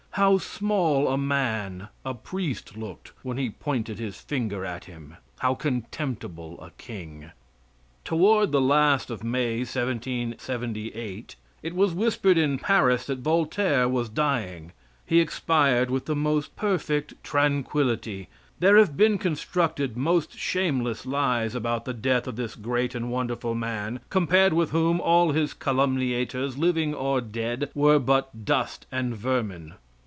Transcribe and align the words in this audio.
How 0.15 0.39
small 0.39 1.07
a 1.07 1.17
man 1.17 1.87
a 2.03 2.13
priest 2.13 2.75
looked 2.75 3.13
when 3.23 3.37
he 3.37 3.49
pointed 3.49 3.97
his 3.97 4.19
finger 4.19 4.65
at 4.65 4.83
him; 4.83 5.15
how 5.39 5.55
contemptible 5.55 6.61
a 6.61 6.71
king. 6.71 7.31
Toward 8.03 8.51
the 8.51 8.59
last 8.59 9.09
of 9.09 9.23
May, 9.23 9.59
1778, 9.59 11.37
it 11.63 11.73
was 11.73 11.93
whispered 11.93 12.37
in 12.37 12.59
Paris 12.59 13.05
that 13.05 13.19
Voltaire 13.19 13.87
was 13.87 14.09
dying. 14.09 14.73
He 15.05 15.21
expired 15.21 15.89
with 15.89 16.07
the 16.07 16.15
most 16.15 16.57
perfect 16.57 17.13
tranquility. 17.23 18.27
There 18.59 18.75
have 18.75 18.97
been 18.97 19.17
constructed 19.17 19.95
most 19.95 20.37
shameless 20.37 21.05
lies 21.05 21.55
about 21.55 21.85
the 21.85 21.93
death 21.93 22.27
of 22.27 22.35
this 22.35 22.55
great 22.55 22.93
and 22.95 23.09
wonderful 23.09 23.55
man, 23.55 24.01
compared 24.09 24.51
with 24.51 24.71
whom 24.71 24.99
all 24.99 25.31
his 25.31 25.53
calumniators, 25.53 26.57
living 26.57 26.93
or 26.93 27.21
dead, 27.21 27.69
were 27.73 27.97
but 27.97 28.43
dust 28.43 28.85
and 28.91 29.15
vermin. 29.15 29.75